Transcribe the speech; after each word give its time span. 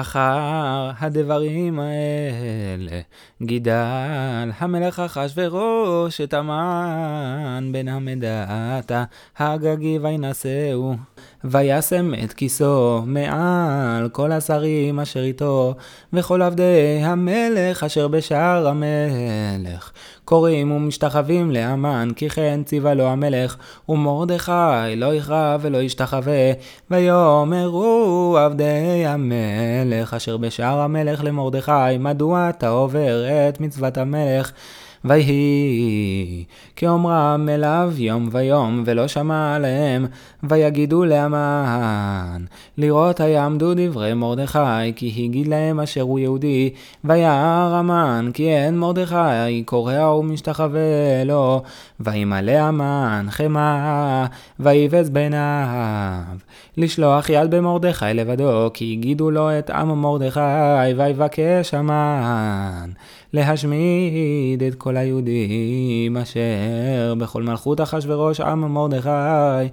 אחר 0.00 0.90
הדברים 0.98 1.80
האלה 1.80 3.00
גידל 3.42 4.50
המלך 4.58 5.00
אחשורוש 5.00 6.20
את 6.20 6.34
המן 6.34 7.68
בן 7.72 7.88
המדעתה 7.88 9.04
הגגי 9.38 9.98
וינשאו 10.02 10.94
וישם 11.44 12.12
את 12.24 12.32
כיסו 12.32 13.02
מעל 13.06 14.08
כל 14.08 14.32
השרים 14.32 15.00
אשר 15.00 15.22
איתו 15.22 15.74
וכל 16.12 16.42
עבדי 16.42 17.00
המלך 17.02 17.84
אשר 17.84 18.08
בשער 18.08 18.68
המלך. 18.68 19.92
קוראים 20.24 20.72
ומשתחווים 20.72 21.50
להמן 21.50 22.08
כי 22.16 22.28
כן 22.28 22.60
ציווה 22.64 22.94
לו 22.94 23.06
המלך 23.06 23.56
ומרדכי 23.88 24.96
לא 24.96 25.14
יכרע 25.14 25.56
ולא 25.60 25.78
ישתחווה 25.78 26.52
ויאמרו 26.90 28.36
עבדי 28.40 29.06
המלך 29.06 30.14
אשר 30.14 30.36
בשער 30.36 30.78
המלך 30.78 31.24
למרדכי 31.24 31.98
מדוע 31.98 32.48
אתה 32.50 32.68
עובר 32.68 33.24
את 33.48 33.60
מצוות 33.60 33.98
המלך 33.98 34.52
ויהי 35.04 36.44
כאומרם 36.76 37.48
אליו 37.48 37.92
יום 37.96 38.28
ויום 38.32 38.82
ולא 38.86 39.08
שמע 39.08 39.54
עליהם 39.54 40.06
ויגידו 40.42 41.04
להמן 41.04 42.44
לראות 42.78 43.20
היעמדו 43.20 43.74
דברי 43.76 44.14
מרדכי 44.14 44.92
כי 44.96 45.24
הגיד 45.24 45.46
להם 45.46 45.80
אשר 45.80 46.00
הוא 46.00 46.18
יהודי. 46.18 46.70
וירא 47.04 47.70
המן 47.72 48.30
כי 48.34 48.48
אין 48.52 48.78
מרדכי 48.78 49.62
קורע 49.64 50.14
ומשתחווה 50.14 51.24
לו. 51.24 51.62
וימלא 52.00 52.52
המן 52.52 53.26
חמא 53.30 54.24
ויבז 54.60 55.10
בעיניו 55.10 56.24
לשלוח 56.76 57.28
יד 57.28 57.50
במרדכי 57.50 58.04
לבדו 58.14 58.70
כי 58.74 58.92
הגידו 58.92 59.30
לו 59.30 59.58
את 59.58 59.70
עם 59.70 60.02
מרדכי 60.02 60.40
ויבקש 60.96 61.74
המן 61.74 62.90
להשמיד 63.32 64.62
את 64.68 64.74
כל 64.74 64.87
היהודים 64.96 66.16
אשר 66.16 67.14
בכל 67.18 67.42
מלכות 67.42 67.80
אחשורוש 67.80 68.40
עם 68.40 68.74
מרדכי. 68.74 69.68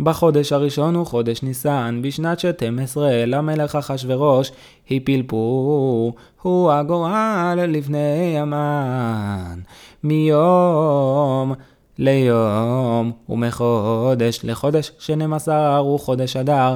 בחודש 0.00 0.52
הראשון 0.52 0.94
הוא 0.94 1.06
חודש 1.06 1.42
ניסן, 1.42 2.00
בשנת 2.02 2.40
שתים 2.40 2.78
עשרה 2.78 3.26
למלך 3.26 3.76
אחשורוש 3.76 4.52
הפילפו 4.90 6.12
הוא 6.42 6.72
הגורל 6.72 7.60
לפני 7.68 8.38
המן. 8.38 9.58
מיום 10.04 11.54
ליום 11.98 13.12
ומחודש 13.28 14.40
לחודש 14.44 14.92
שנים 14.98 15.32
עשר 15.32 15.76
הוא 15.76 16.00
חודש 16.00 16.36
אדר 16.36 16.74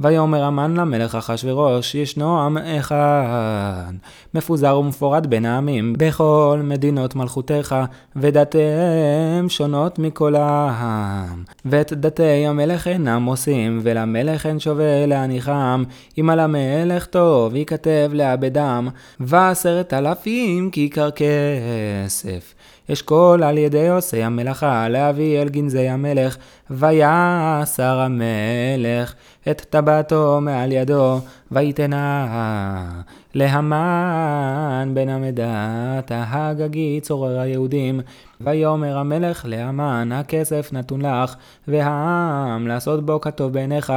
ויאמר 0.00 0.44
המן 0.44 0.74
למלך 0.76 1.14
אחשורוש 1.14 1.94
ישנו 1.94 2.40
עם 2.40 2.58
אחד 2.58 3.92
מפוזר 4.34 4.78
ומפורד 4.78 5.26
בין 5.26 5.46
העמים 5.46 5.94
בכל 5.98 6.60
מדינות 6.64 7.16
מלכותיך 7.16 7.74
ודתיהם 8.16 9.48
שונות 9.48 9.98
מכל 9.98 10.34
העם. 10.34 11.44
ואת 11.64 11.92
דתי 11.92 12.46
המלך 12.46 12.88
אינם 12.88 13.24
עושים 13.24 13.80
ולמלך 13.82 14.46
אין 14.46 14.60
שווה 14.60 15.06
להניחם. 15.06 15.84
אם 16.18 16.30
על 16.30 16.40
המלך 16.40 17.06
טוב 17.06 17.56
ייכתב 17.56 18.10
לאבדם 18.12 18.88
ועשרת 19.20 19.94
אלפים 19.94 20.70
כיכר 20.70 21.08
כסף. 21.10 22.54
אשכול 22.92 23.42
על 23.42 23.58
ידי 23.58 23.88
עושי 23.88 24.22
המלאכה 24.22 24.88
להביא 24.88 25.42
אל 25.42 25.48
גנזי 25.48 25.88
המלך 25.88 26.36
ויעשר 26.70 28.00
המלך. 28.00 29.14
את 29.50 29.60
טבעתו 29.84 30.40
מעל 30.40 30.72
ידו 30.72 31.18
ויתנה 31.54 33.02
להמן 33.34 34.90
בן 34.94 35.08
עמדת 35.08 36.10
ההגגי 36.10 37.00
צורר 37.02 37.40
היהודים. 37.40 38.00
ויאמר 38.40 38.98
המלך 38.98 39.44
להמן 39.48 40.12
הכסף 40.12 40.70
נתון 40.72 41.02
לך 41.02 41.34
והעם 41.68 42.66
לעשות 42.66 43.06
בו 43.06 43.20
כטוב 43.20 43.52
בעיניך. 43.52 43.92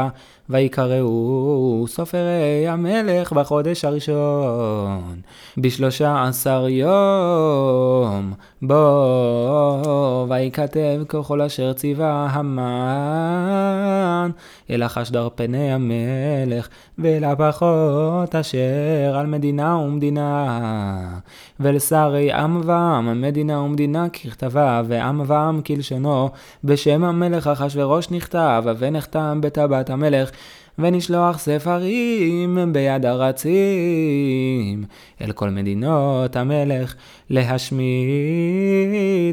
ויקראו 0.49 1.85
סופרי 1.87 2.67
המלך 2.67 3.33
בחודש 3.33 3.85
הראשון 3.85 5.21
בשלושה 5.57 6.27
עשר 6.27 6.67
יום. 6.69 8.33
בו 8.61 10.25
ויכתב 10.29 11.03
ככל 11.07 11.41
אשר 11.41 11.73
ציווה 11.73 12.27
המן 12.31 14.31
אל 14.69 14.83
החשדר 14.83 15.29
פני 15.35 15.73
המלך 15.73 16.67
ואל 16.97 17.23
הפחות 17.47 18.35
אשר 18.35 19.17
על 19.17 19.25
מדינה 19.25 19.77
ומדינה 19.77 21.19
ולשרי 21.59 22.31
עם 22.31 22.61
ועם 22.65 23.21
מדינה 23.21 23.59
ומדינה 23.59 24.09
ככתבה 24.09 24.81
ועם 24.87 25.21
ועם 25.25 25.61
כלשונו 25.61 26.29
בשם 26.63 27.03
המלך 27.03 27.47
אחשורוש 27.47 28.11
נכתב 28.11 28.63
ונחתם 28.79 29.41
בטבעת 29.41 29.89
המלך 29.89 30.31
ונשלוח 30.79 31.39
ספרים 31.39 32.73
ביד 32.73 33.05
הרצים 33.05 34.85
אל 35.21 35.31
כל 35.31 35.49
מדינות 35.49 36.35
המלך 36.35 36.95
להשמיד, 37.29 37.81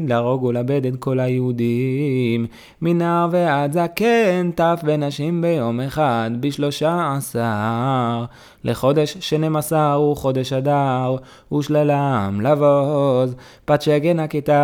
להרוג 0.07 0.43
ולאבד 0.43 0.85
את 0.85 0.95
כל 0.99 1.19
היהודים. 1.19 2.45
מנער 2.81 3.27
ועד 3.31 3.73
זקן, 3.73 4.51
טף 4.55 4.81
ונשים 4.83 5.41
ביום 5.41 5.79
אחד 5.79 6.31
בשלושה 6.39 7.13
עשר. 7.17 8.25
לחודש 8.63 9.17
שנים 9.19 9.55
עשר 9.55 9.93
הוא 9.93 10.15
חודש 10.15 10.53
אדר 10.53 11.15
ושללם 11.53 12.39
לבוז 12.43 13.35
פת 13.65 13.81
שגן 13.81 14.19
הכיתב 14.19 14.55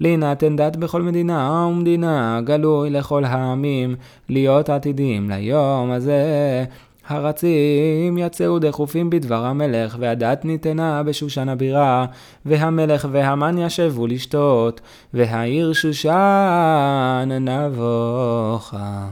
להינתן 0.00 0.56
דת 0.56 0.76
בכל 0.76 1.02
מדינה 1.02 1.68
ומדינה 1.70 2.40
גלוי 2.44 2.90
לכל 2.90 3.24
העמים 3.24 3.96
להיות 4.28 4.68
עתידים 4.68 5.30
ליום 5.38 5.90
הזה 5.90 6.64
הרצים 7.08 8.18
יצאו 8.18 8.58
דחופים 8.58 9.10
בדבר 9.10 9.44
המלך, 9.44 9.96
והדת 10.00 10.44
ניתנה 10.44 11.02
בשושן 11.02 11.48
הבירה, 11.48 12.06
והמלך 12.46 13.08
והמן 13.10 13.58
ישבו 13.58 14.06
לשתות, 14.06 14.80
והעיר 15.14 15.72
שושן 15.72 17.28
נבוכה. 17.40 19.08